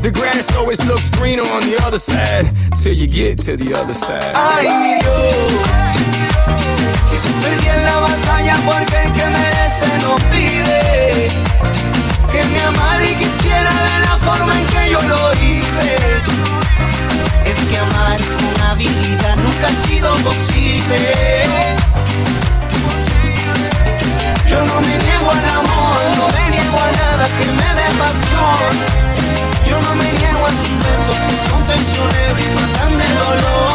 The 0.04 0.12
grass 0.12 0.56
always 0.56 0.86
looks 0.86 1.10
greener 1.10 1.42
on 1.42 1.62
the 1.62 1.76
other 1.84 1.98
side 1.98 2.54
till 2.82 2.94
you 2.94 3.08
get 3.08 3.40
to 3.40 3.58
the 3.58 3.74
other 3.74 3.87
Ay, 3.90 4.68
mi 4.82 4.96
Dios, 4.96 5.38
quizás 7.10 7.32
perdí 7.42 7.68
en 7.70 7.86
la 7.86 7.96
batalla 8.00 8.56
porque 8.66 8.98
el 9.02 9.14
que 9.14 9.26
merece 9.28 9.88
no 10.04 10.16
pide 10.30 11.30
que 12.30 12.44
me 12.50 12.62
amara 12.64 13.06
y 13.06 13.16
quisiera 13.16 13.72
de 13.72 14.00
la 14.02 14.18
forma 14.18 14.54
en 14.60 14.66
que 14.66 14.92
yo 14.92 15.02
lo 15.04 15.34
hice. 15.36 15.96
Es 17.46 17.60
que 17.64 17.78
amar 17.78 18.20
con 18.20 18.62
habilidad 18.66 19.38
nunca 19.38 19.68
ha 19.68 19.88
sido 19.88 20.14
posible. 20.16 20.98
Yo 24.50 24.66
no 24.66 24.82
me 24.82 24.98
niego 24.98 25.32
al 25.32 25.50
amor, 25.60 25.98
no 26.18 26.28
me 26.36 26.50
niego 26.50 26.78
a 26.78 26.92
nada 26.92 27.26
que 27.26 27.46
me 27.54 27.70
dé 27.80 27.88
pasión. 27.98 28.98
Yo 29.66 29.82
no 29.82 29.96
me 29.96 30.12
niego 30.12 30.46
a 30.46 30.50
sus 30.50 30.76
besos 30.78 31.18
que 31.26 31.50
son 31.50 31.66
traicioneros 31.66 32.46
y 32.46 32.50
matan 32.50 32.98
de 32.98 33.08
dolor. 33.14 33.67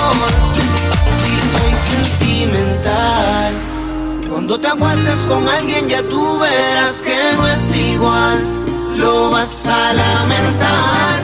Cuando 4.28 4.58
te 4.58 4.66
acuestes 4.66 5.16
con 5.28 5.48
alguien 5.48 5.88
ya 5.88 6.02
tú 6.02 6.38
verás 6.38 7.00
que 7.00 7.36
no 7.36 7.46
es 7.46 7.76
igual, 7.76 8.44
lo 8.96 9.30
vas 9.30 9.66
a 9.68 9.92
lamentar. 9.92 11.21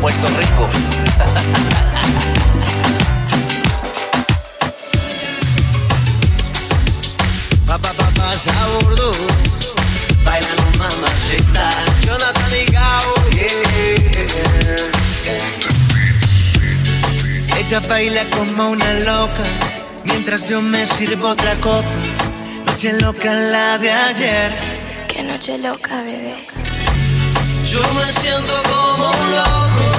Puerto 0.00 0.28
Rico. 0.28 0.68
Pa, 7.66 7.78
pa, 7.78 7.92
pa, 7.92 8.10
pasa 8.16 8.50
a 8.50 8.66
bordo, 8.66 9.12
bailando 10.24 10.62
mamacita. 10.78 11.70
Jonathan 12.04 12.52
y 12.52 12.64
Gao, 12.72 13.14
yeah. 13.30 13.60
Ella 17.58 17.80
baila 17.88 18.24
como 18.30 18.70
una 18.70 18.92
loca, 18.94 19.44
mientras 20.04 20.48
yo 20.48 20.60
me 20.62 20.84
sirvo 20.86 21.28
otra 21.28 21.54
copa. 21.56 21.86
Noche 22.66 22.92
loca 23.00 23.32
la 23.32 23.78
de 23.78 23.92
ayer. 23.92 24.50
Qué 25.06 25.22
noche 25.22 25.56
loca, 25.58 26.02
bebé. 26.02 26.34
Yo 27.66 27.80
me 27.94 28.04
siento 28.04 28.52
como 28.68 29.10
un 29.10 29.30
loco, 29.30 29.89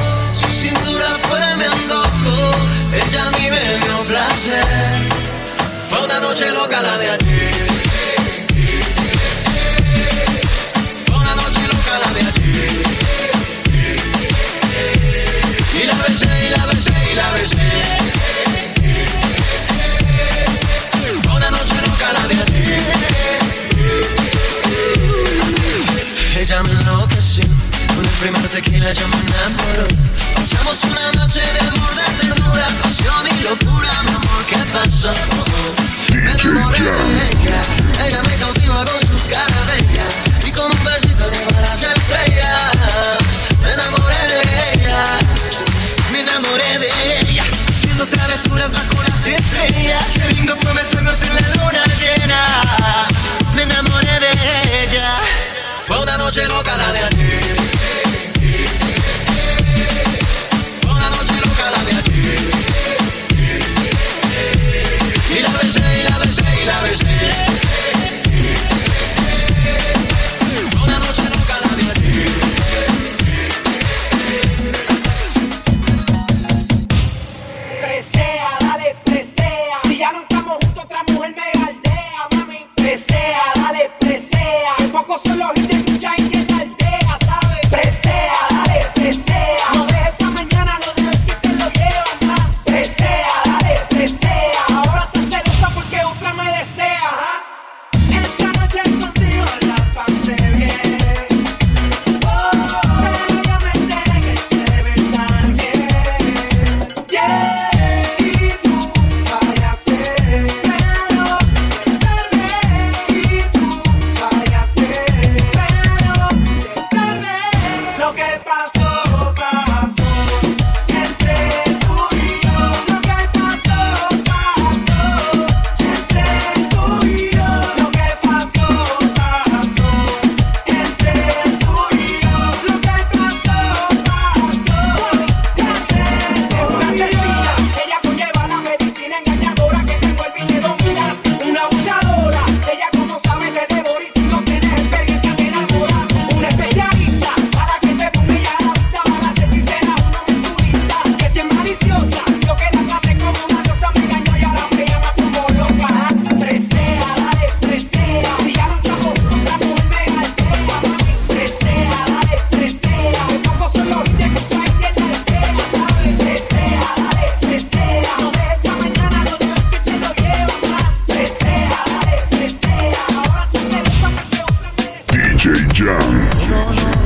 DJ 175.42 175.54
Jan. 175.74 175.98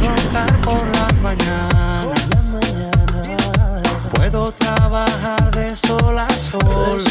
Puedo 0.01 0.45
por 0.65 0.85
la 0.97 1.07
mañana. 1.21 2.01
Puedo 4.13 4.51
trabajar 4.51 5.55
de 5.55 5.73
sol 5.73 6.19
a 6.19 6.27
sol. 6.37 7.01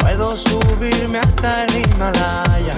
Puedo 0.00 0.36
subirme 0.36 1.20
hasta 1.20 1.64
el 1.64 1.76
Himalaya. 1.76 2.74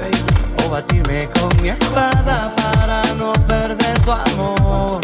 O 0.67 0.69
batirme 0.69 1.27
con 1.31 1.63
mi 1.63 1.71
espada 1.71 2.55
para 2.55 3.03
no 3.15 3.33
perder 3.49 3.99
tu 4.01 4.11
amor. 4.11 5.01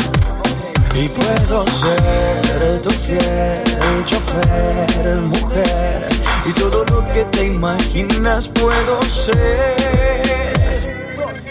Y 0.95 1.09
puedo 1.09 1.65
ser 1.67 2.83
tu 2.83 2.91
fiel 2.91 4.05
chofer, 4.05 5.17
mujer. 5.23 6.09
Y 6.45 6.53
todo 6.53 6.85
lo 6.85 7.11
que 7.11 7.25
te 7.25 7.47
imaginas 7.47 8.49
puedo 8.49 9.03
ser. 9.03 10.48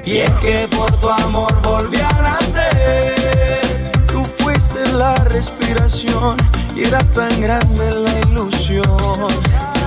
Y 0.08 0.20
es 0.20 0.32
que 0.40 0.70
por 0.70 0.90
tu 1.00 1.10
amor 1.10 1.54
volví 1.62 1.98
a 2.00 2.22
nacer. 2.22 3.92
Tú 4.08 4.24
fuiste 4.38 4.94
la 4.94 5.14
respiración 5.16 6.38
y 6.78 6.86
era 6.86 7.00
tan 7.12 7.42
grande 7.42 7.94
la 7.94 8.20
ilusión. 8.30 9.28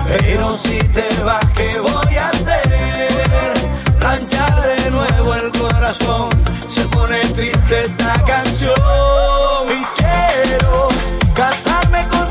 Pero 0.06 0.50
si 0.54 0.78
te 0.88 1.08
vas, 1.24 1.42
¿qué 1.56 1.80
voy 1.80 2.16
a 2.16 2.28
hacer? 2.28 3.72
Planchar 3.98 4.60
de 4.60 4.90
nuevo 4.90 5.34
el 5.36 5.50
corazón. 5.58 6.28
Se 6.68 6.82
pone 6.88 7.18
triste 7.34 7.80
esta 7.80 8.12
canción. 8.26 8.74
Y 9.70 9.82
quiero 10.02 10.88
casarme 11.32 12.06
contigo, 12.08 12.29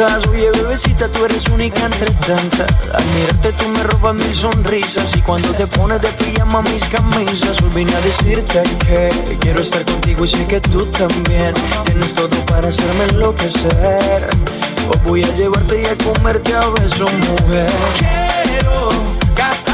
oye 0.00 0.50
bebecita, 0.52 1.08
tú 1.08 1.24
eres 1.24 1.48
única 1.48 1.84
entre 1.84 2.10
tantas. 2.12 2.70
Al 2.94 3.52
tú 3.56 3.68
me 3.68 3.82
robas 3.82 4.14
mis 4.14 4.38
sonrisas 4.38 5.14
y 5.16 5.20
cuando 5.20 5.52
te 5.52 5.66
pones 5.66 6.00
de 6.00 6.08
pijama 6.08 6.62
mis 6.62 6.84
camisas, 6.84 7.60
hoy 7.62 7.70
vine 7.74 7.94
a 7.94 8.00
decirte 8.00 8.62
que 8.86 9.38
quiero 9.40 9.60
estar 9.60 9.84
contigo 9.84 10.24
y 10.24 10.28
sé 10.28 10.46
que 10.46 10.60
tú 10.60 10.86
también 10.86 11.52
tienes 11.84 12.14
todo 12.14 12.36
para 12.46 12.68
hacerme 12.68 13.04
enloquecer. 13.10 14.30
Hoy 14.88 14.98
voy 15.04 15.24
a 15.24 15.34
llevarte 15.34 15.82
y 15.82 15.86
a 15.86 15.96
comerte 15.96 16.54
a 16.54 16.68
besos, 16.70 17.10
mujer. 17.12 17.70
Quiero 17.98 18.88
casarme 19.34 19.71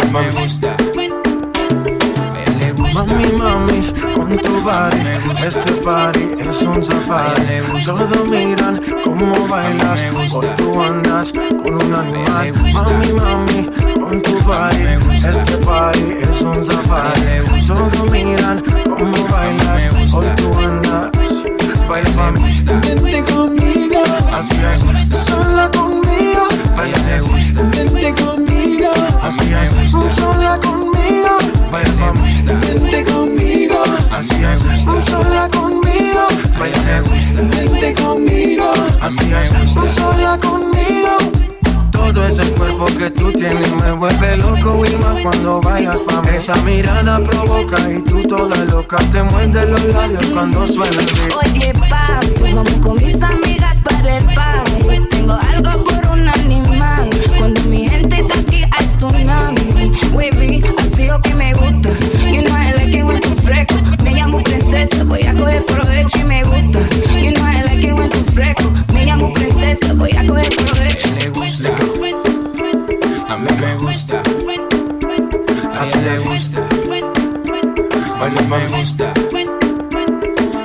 Baila 0.00 0.32
me 0.32 0.42
gusta. 0.42 0.68
A 0.68 0.74
ella 2.40 2.58
le 2.58 2.72
gusta. 2.72 3.04
Mami, 3.04 3.26
mami, 3.38 3.92
con 4.14 4.28
tu 4.38 4.60
body, 4.60 5.00
este 5.46 5.72
party 5.84 6.24
es 6.38 6.62
un 6.62 6.82
safari. 6.82 7.60
Todos 7.84 8.30
miran 8.30 8.80
cómo 9.04 9.46
bailas, 9.48 10.04
hoy 10.32 10.46
tú 10.56 10.80
andas 10.80 11.32
con 11.32 11.74
un 11.74 11.94
animal. 11.96 12.52
Mami, 12.72 13.12
mami, 13.12 13.66
con 14.00 14.22
tu 14.22 14.38
body, 14.44 14.98
este 15.14 15.56
party 15.66 16.04
es 16.22 16.42
un 16.42 16.64
safari. 16.64 17.66
Todos 17.66 18.10
miran 18.10 18.62
cómo 18.84 19.28
bailas, 19.28 19.88
hoy 20.14 20.26
tú 20.36 20.58
andas. 20.58 21.10
Baila 21.88 22.10
mami, 22.10 22.40
vente 22.82 23.24
conmigo, 23.32 24.02
así 24.32 24.56
es, 24.72 24.80
sola 25.24 25.70
conmigo. 25.70 26.48
A 26.76 26.86
ella 26.86 26.98
le 27.06 27.20
gusta. 27.20 27.62
Vente 27.62 28.14
conmigo, 28.22 28.49
Así 28.88 29.52
es. 29.52 30.14
sola 30.14 30.58
conmigo. 30.60 31.38
Baila 31.70 31.92
me 32.12 32.20
gusta. 32.20 32.52
Vente 32.54 33.04
conmigo, 33.04 33.82
Así 34.10 34.42
es. 34.42 35.04
sola 35.04 35.48
conmigo. 35.50 36.26
A 36.60 36.66
ella 36.66 36.82
le 36.84 37.00
gusta. 37.08 37.42
Vente 37.42 37.94
conmigo, 38.02 38.72
Así 39.02 39.32
es. 39.32 39.92
sola 39.92 40.38
conmigo. 40.38 41.16
Todo 41.92 42.24
ese 42.24 42.42
cuerpo 42.52 42.86
que 42.86 43.10
tú 43.10 43.30
tienes 43.32 43.70
me 43.82 43.92
vuelve 43.92 44.36
loco 44.38 44.82
y 44.84 44.96
más 44.96 45.20
cuando 45.22 45.60
bailas 45.60 45.98
pa' 45.98 46.22
mí. 46.22 46.28
Esa 46.36 46.56
mirada 46.62 47.18
provoca 47.22 47.76
y 47.90 48.00
tú 48.02 48.22
toda 48.22 48.56
loca 48.64 48.96
te 49.12 49.22
muerde 49.22 49.66
los 49.66 49.84
labios 49.94 50.26
cuando 50.26 50.66
suena 50.66 50.96
el 50.98 51.06
beat. 51.06 51.34
Oye, 51.36 51.72
papi, 51.88 52.52
vamos 52.54 52.72
con 52.82 52.94
mis 52.96 53.22
amigas 53.22 53.80
para 53.82 54.16
el 54.16 54.24
party. 54.34 55.06
Tengo 55.10 55.34
algo 55.34 55.84
tsunami. 59.00 59.60
Wavy, 60.12 60.62
así 60.84 61.06
lo 61.06 61.20
que 61.22 61.34
me 61.34 61.52
gusta. 61.54 61.90
You 62.26 62.42
know 62.42 62.54
I 62.54 62.72
like 62.72 62.96
it 62.98 63.04
when 63.04 63.20
tú 63.20 63.34
fresco. 63.42 63.76
Me 64.04 64.12
llamo 64.12 64.42
princesa, 64.42 65.04
voy 65.04 65.22
a 65.24 65.34
coger 65.34 65.64
provecho 65.64 66.18
y 66.18 66.24
me 66.24 66.42
gusta. 66.44 66.80
You 67.18 67.32
know 67.32 67.46
I 67.46 67.62
like 67.62 67.86
it 67.86 67.94
when 67.94 68.10
tú 68.10 68.18
fresco. 68.32 68.70
Me 68.92 69.06
llamo 69.06 69.32
princesa, 69.32 69.94
voy 69.94 70.10
a 70.12 70.26
coger 70.26 70.48
provecho. 70.54 71.08
le 71.14 71.30
gusta. 71.30 71.70
A 73.28 73.36
mí 73.36 73.48
me 73.60 73.74
gusta. 73.76 74.22
A 75.72 75.84
ella 75.84 76.00
le 76.02 76.18
gusta. 76.18 76.68
Baila 78.18 78.42
me 78.42 78.68
gusta. 78.68 79.12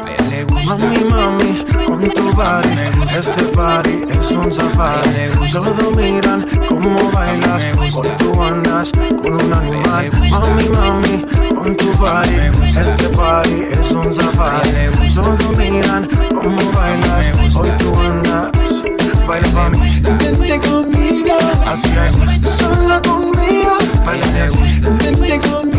A 0.04 0.12
ella 0.12 0.30
le 0.30 0.44
gusta. 0.44 0.76
Mami, 0.76 1.04
mami, 1.10 1.75
con 2.06 2.14
tu 2.14 2.38
body, 2.38 3.18
este 3.18 3.44
party 3.56 4.02
es 4.10 4.32
un 4.32 4.52
safari. 4.52 5.30
Todos 5.52 5.98
miran 5.98 6.46
cómo 6.70 7.12
bailas, 7.12 7.66
hoy 7.78 8.08
tú 8.18 8.42
andas 8.42 8.92
con 9.24 9.34
un 9.34 9.54
animal. 9.54 10.12
Mami, 10.30 10.70
mami, 10.70 11.26
con 11.56 11.76
tu 11.76 11.92
body, 11.98 12.52
este 12.80 13.10
party 13.10 13.64
es 13.72 13.92
un 13.92 14.14
safari. 14.14 14.72
Todos 15.14 15.58
miran 15.58 16.08
cómo 16.30 16.72
bailas, 16.74 17.32
hoy 17.56 17.70
tú 17.78 17.92
andas. 18.00 18.84
Baila 19.28 19.48
mami, 19.50 19.80
vente 20.20 20.60
conmigo, 20.60 21.38
Así 21.66 21.90
es. 22.06 22.50
sola 22.50 23.02
conmigo. 23.02 23.78
A 24.06 24.16
ella 24.16 24.32
le 24.34 24.50
gusta. 24.50 24.90
Vente 24.92 25.40
conmigo, 25.40 25.75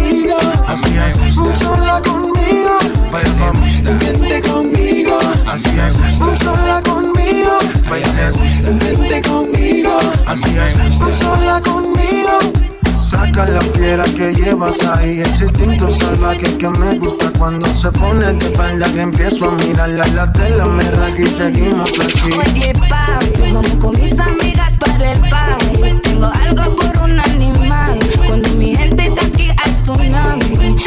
Así 0.66 0.96
es. 0.98 1.34
sola 1.58 2.00
conmigo. 2.02 2.78
Baila 3.12 3.52
me 3.52 3.60
gusta. 3.60 3.90
Vente 3.92 4.42
conmigo, 4.42 5.18
Así 5.46 5.68
es. 5.78 6.38
sola 6.38 6.82
conmigo. 6.82 7.58
A 7.90 7.96
ella 7.96 8.12
le 8.14 8.30
gusta. 8.32 8.70
Vente 8.70 9.22
conmigo, 9.22 9.98
Así 10.26 10.56
es. 10.58 11.16
sola 11.16 11.60
conmigo. 11.60 12.38
Saca 12.94 13.46
la 13.46 13.60
piedra 13.60 14.04
que 14.04 14.34
llevas 14.34 14.80
ahí, 14.84 15.20
ese 15.20 15.44
instinto 15.44 15.92
salvaje 15.92 16.56
que 16.56 16.68
me 16.70 16.98
gusta 16.98 17.30
cuando 17.38 17.66
se 17.76 17.90
pone 17.92 18.32
de 18.32 18.46
espalda 18.46 18.86
que 18.92 19.00
empiezo 19.02 19.50
a 19.50 19.52
mirarla 19.52 20.06
la 20.08 20.32
tela 20.32 20.64
me 20.64 20.82
raga 20.90 21.20
y 21.20 21.26
seguimos 21.26 21.90
aquí. 22.00 22.30
Oye, 22.36 22.72
papi, 22.88 23.52
vamos 23.52 23.70
con 23.80 24.00
mis 24.00 24.18
amigas 24.18 24.76
para 24.78 25.12
el 25.12 25.20
party. 25.28 26.00
Tengo 26.02 26.26
algo 26.26 26.74
por 26.76 27.02
un 27.04 27.20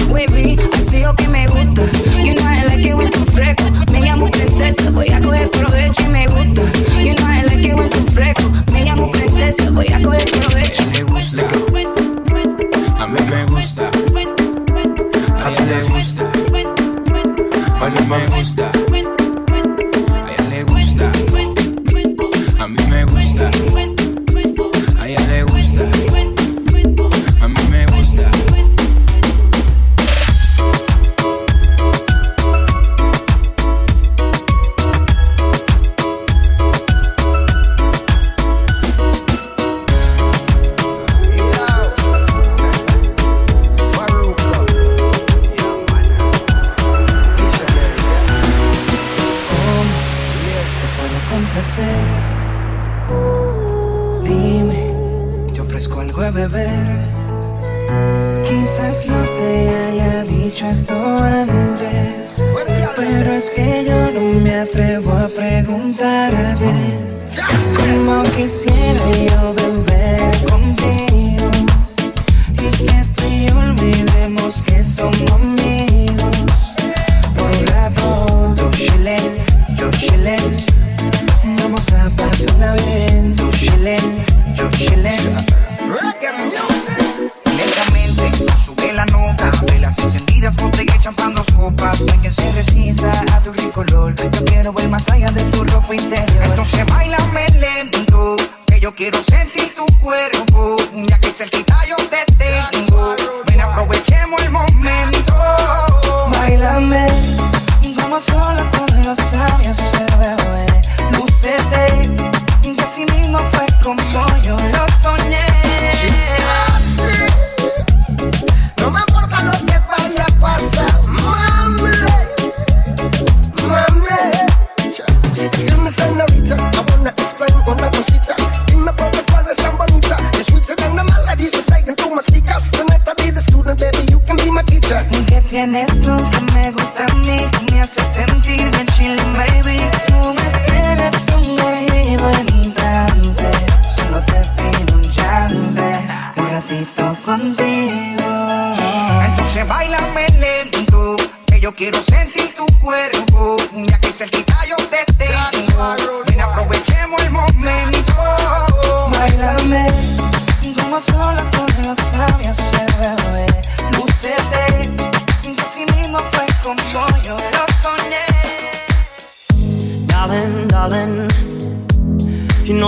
Wavy, 0.10 0.58
así 0.78 1.02
lo 1.02 1.14
que 1.16 1.28
me 1.28 1.46
gusta. 1.48 1.84
You 2.18 2.34
know 2.36 2.46
I 2.46 2.64
like 2.66 2.88
it 2.88 2.96
when 2.96 3.10
tú 3.10 3.26
fresco. 3.32 3.64
Me 3.92 4.02
llamo 4.02 4.30
princesa, 4.30 4.90
voy 4.92 5.10
a 5.10 5.22
coger 5.22 5.50
provecho 5.52 6.02
y 6.04 6.08
me 6.08 6.26
gusta. 6.28 6.62
You 7.00 7.14
know 7.16 7.28
I 7.28 7.44
like 7.44 7.68
it 7.68 7.76
when 7.76 7.90
tú 7.90 8.04
fresco. 8.12 8.44
Me 8.72 8.86
llamo 8.86 9.12
princesa, 9.12 9.70
voy 9.72 9.88
a 9.88 10.02
coger 10.02 10.26
provecho. 10.26 10.84
le 10.92 11.04
gusta. 11.04 11.44
A 13.00 13.08
mí 13.08 13.20
me 13.30 13.46
gusta. 13.46 13.90
A 15.36 15.50
ella 15.50 15.66
le 15.66 15.82
gusta. 15.90 16.32
Baila 17.80 18.02
me 18.02 18.28
gusta. 18.28 18.89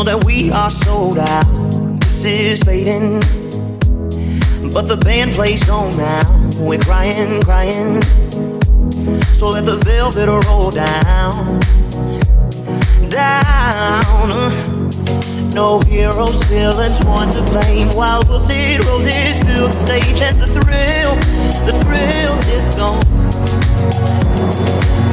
Know 0.03 0.17
that 0.17 0.25
we 0.25 0.51
are 0.51 0.69
sold 0.69 1.17
out. 1.17 1.45
This 2.01 2.25
is 2.25 2.63
fading, 2.63 3.19
but 4.73 4.87
the 4.87 4.97
band 4.97 5.33
plays 5.33 5.69
on 5.69 5.95
now. 5.97 6.49
We're 6.61 6.79
crying, 6.79 7.41
crying. 7.41 8.01
So 9.33 9.49
let 9.49 9.65
the 9.65 9.77
velvet 9.85 10.27
roll 10.47 10.71
down, 10.71 11.59
down. 13.09 14.29
No 15.53 15.79
heroes, 15.81 16.41
villains, 16.45 17.03
one 17.05 17.29
to 17.29 17.41
blame. 17.51 17.89
While 17.89 18.23
wilted 18.27 18.85
roses 18.85 19.43
fill 19.43 19.67
the 19.67 19.73
stage, 19.73 20.21
and 20.21 20.35
the 20.37 20.47
thrill, 20.47 21.15
the 21.67 21.73
thrill 21.83 22.39
is 22.49 22.69
gone. 22.77 23.01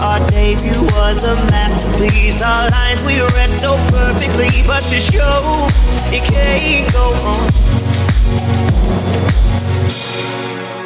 Our 0.03 0.21
debut 0.29 0.83
was 0.95 1.25
a 1.25 1.35
masterpiece. 1.51 2.43
Our 2.43 2.71
lines 2.71 3.05
we 3.05 3.21
read 3.35 3.51
so 3.51 3.75
perfectly, 3.89 4.63
but 4.67 4.83
the 4.91 5.01
show 5.01 5.67
it 6.15 6.25
can't 6.25 6.93
go 6.93 7.15
on. 7.27 7.69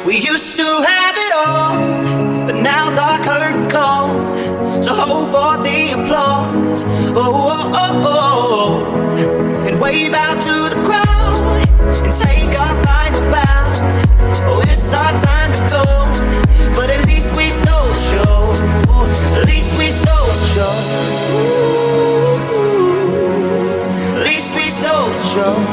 We 0.05 0.17
used 0.17 0.55
to 0.57 0.63
have 0.63 1.15
it 1.15 1.33
all, 1.47 2.45
but 2.47 2.55
now's 2.61 2.97
our 2.97 3.19
curtain 3.23 3.69
call. 3.69 4.09
So 4.81 4.91
hold 4.93 5.29
for 5.31 5.63
the 5.63 5.93
applause. 5.93 6.83
Oh, 7.15 7.21
oh, 7.21 7.71
oh, 7.73 8.01
oh. 8.03 8.13
oh, 8.13 8.89
oh. 8.89 9.67
And 9.67 9.79
wave 9.79 10.13
out 10.13 10.41
to 10.41 10.75
the 10.75 10.81
crowd 10.83 11.37
and 12.03 12.13
take 12.13 12.59
our 12.59 12.75
final 12.83 13.31
bow. 13.31 13.73
Oh, 14.49 14.61
it's 14.67 14.93
our 14.93 15.13
time 15.21 15.53
to 15.53 15.69
go. 15.69 16.02
Show. 20.63 20.75
Ooh, 21.35 22.39
At 24.17 24.23
least 24.25 24.55
we 24.55 24.69
stole 24.69 25.09
the 25.09 25.23
show. 25.23 25.72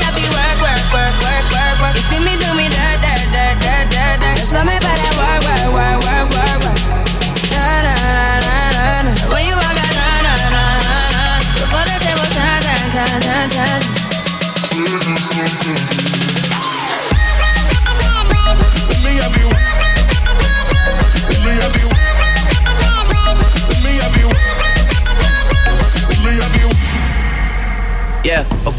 you 1.89 2.03
see 2.09 2.19
me 2.19 2.37
do 2.37 2.53
me 2.53 2.69
da 2.69 2.97
da 3.03 3.13
da 3.33 3.45
da 3.59 3.85
da 3.89 4.17
da. 4.17 4.80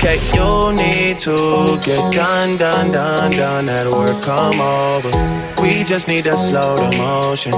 Okay, 0.03 0.19
you 0.35 0.75
need 0.75 1.19
to 1.19 1.79
get 1.85 2.13
done, 2.13 2.57
done, 2.59 2.91
done, 2.91 3.31
done. 3.33 3.67
That 3.67 3.87
work 3.87 4.19
come 4.23 4.59
over. 4.59 5.11
We 5.63 5.85
just 5.85 6.09
need 6.09 6.25
to 6.25 6.37
slow 6.37 6.77
the 6.77 6.91
motion. 6.99 7.53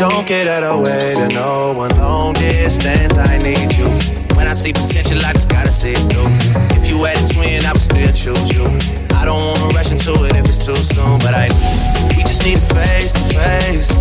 Don't 0.00 0.26
get 0.26 0.48
out 0.48 0.62
of 0.62 0.80
way 0.80 1.14
to 1.14 1.28
no 1.34 1.74
one. 1.76 1.90
Long 1.98 2.32
distance, 2.34 3.18
I 3.18 3.36
need 3.38 3.76
you. 3.76 3.88
When 4.36 4.48
I 4.48 4.54
see 4.54 4.72
potential, 4.72 5.18
I 5.24 5.32
just 5.32 5.50
gotta 5.50 5.72
see 5.72 5.92
it 5.92 6.04
through. 6.08 6.32
If 6.80 6.88
you 6.88 7.04
had 7.04 7.20
a 7.20 7.26
twin, 7.28 7.64
I 7.66 7.72
would 7.72 7.82
still 7.82 8.12
choose 8.12 8.48
you. 8.54 8.64
I 9.16 9.24
don't 9.28 9.36
wanna 9.36 9.74
rush 9.76 9.92
into 9.92 10.16
it 10.24 10.34
if 10.36 10.46
it's 10.48 10.64
too 10.64 10.76
soon, 10.76 11.18
but 11.20 11.34
I. 11.36 11.52
We 12.16 12.24
just 12.24 12.46
need 12.46 12.60
face 12.60 13.12
to 13.12 13.24
face. 13.36 13.92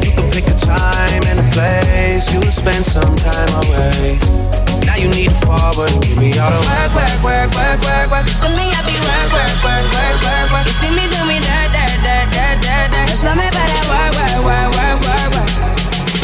You 0.00 0.12
can 0.16 0.30
pick 0.32 0.48
a 0.48 0.56
time 0.56 1.22
and 1.28 1.38
a 1.40 1.46
place. 1.52 2.32
You 2.32 2.40
spend 2.48 2.86
some 2.86 3.16
time 3.16 3.52
away. 3.68 4.51
Now 4.86 4.96
you 4.96 5.08
need 5.08 5.30
to 5.30 5.38
fall, 5.46 5.72
but 5.76 5.90
Give 6.02 6.18
me 6.18 6.32
all 6.38 6.50
the 6.50 6.60
work, 6.68 6.92
work, 6.96 7.20
work, 7.22 7.50
work, 7.54 7.80
work, 7.84 8.08
work. 8.12 8.26
To 8.26 8.48
me, 8.56 8.66
I 8.72 8.80
be 8.86 8.94
work, 9.00 9.28
work, 9.36 9.56
work, 9.64 9.86
work, 9.92 10.16
work, 10.24 10.48
work. 10.52 10.66
You 10.68 10.74
see 10.80 10.90
me 10.92 11.04
do 11.12 11.20
me 11.28 11.38
that, 11.40 11.68
that, 11.76 11.94
that, 12.06 12.26
that, 12.32 12.56
that, 12.62 12.86
that. 12.92 13.06
Tell 13.22 13.36
me 13.36 13.46
about 13.48 13.68
that 13.72 13.84
work, 13.92 14.12
work, 14.18 14.40
work, 14.48 14.68
work, 14.76 14.98
work, 15.06 15.30
work. 15.36 15.50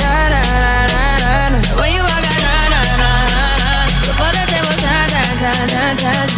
Na 0.00 0.10
na 0.32 0.40
na 0.40 0.80
na 0.88 1.02
na 1.22 1.32
na. 1.52 1.58
When 1.80 1.90
you 1.94 2.02
walk 2.02 2.24
out, 2.26 2.40
na 2.42 2.54
na 2.72 2.80
na 2.88 3.02
na 3.02 3.40
na. 3.62 3.86
Before 4.08 4.32
the 4.34 4.42
there 4.50 4.64
turn, 4.82 5.06
turn, 5.12 5.36
turn, 5.38 5.66
turn, 5.68 5.96
turn. 6.02 6.28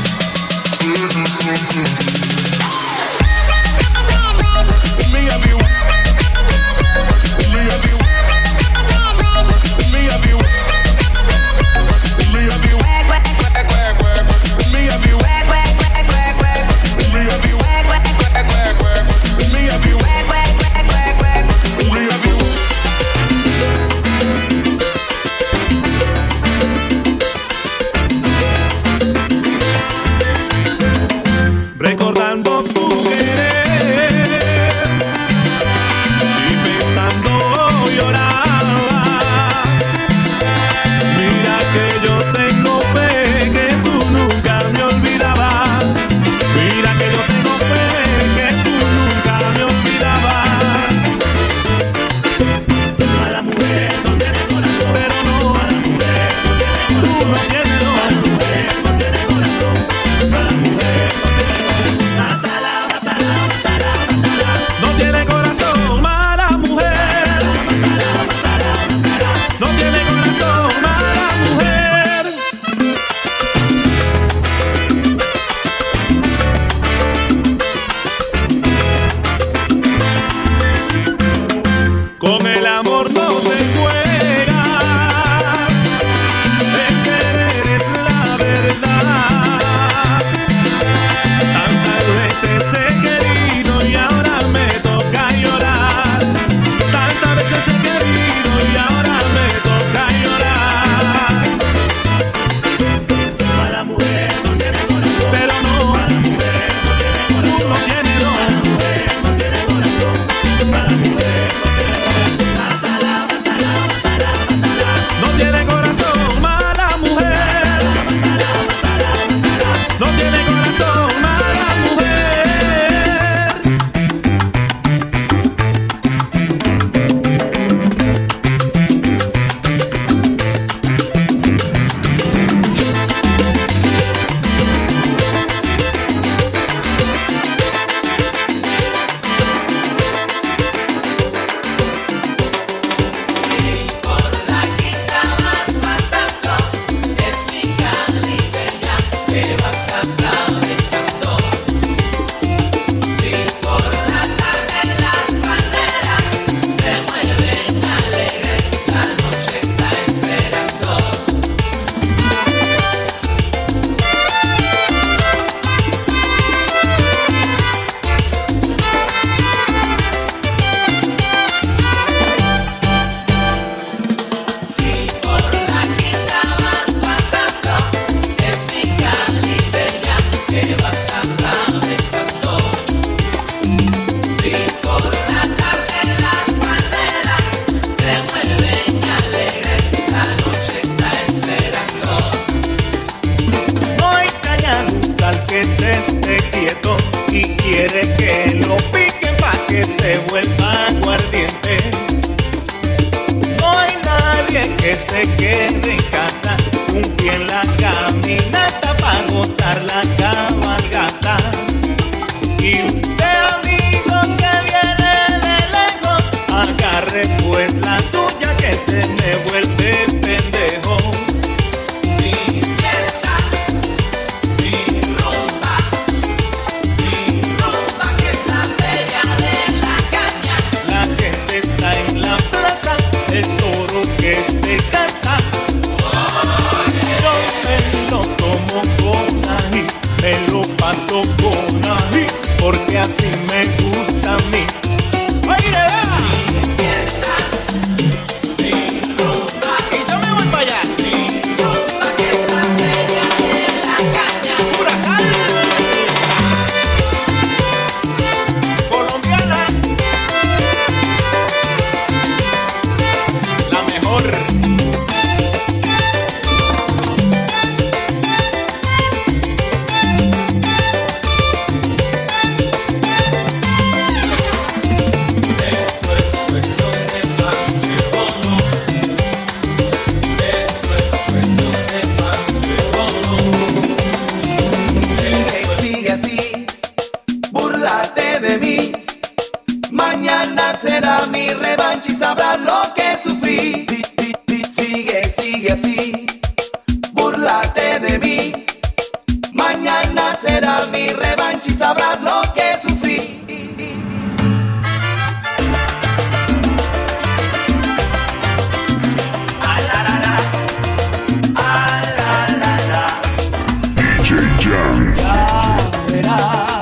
Ya 314.70 315.76
verás. 316.12 316.79